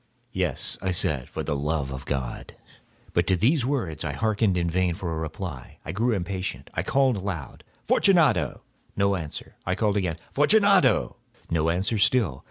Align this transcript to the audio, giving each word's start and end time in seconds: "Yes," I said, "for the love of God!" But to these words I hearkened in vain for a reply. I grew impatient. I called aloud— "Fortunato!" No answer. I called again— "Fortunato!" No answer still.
"Yes," 0.33 0.79
I 0.81 0.89
said, 0.89 1.29
"for 1.29 1.43
the 1.43 1.55
love 1.55 1.91
of 1.91 2.05
God!" 2.07 2.55
But 3.13 3.27
to 3.27 3.35
these 3.35 3.67
words 3.67 4.03
I 4.03 4.13
hearkened 4.13 4.57
in 4.57 4.67
vain 4.67 4.95
for 4.95 5.13
a 5.13 5.19
reply. 5.19 5.77
I 5.85 5.91
grew 5.91 6.13
impatient. 6.15 6.71
I 6.73 6.81
called 6.81 7.17
aloud— 7.17 7.63
"Fortunato!" 7.85 8.63
No 8.95 9.15
answer. 9.15 9.57
I 9.63 9.75
called 9.75 9.97
again— 9.97 10.17
"Fortunato!" 10.33 11.17
No 11.51 11.69
answer 11.69 11.99
still. 11.99 12.39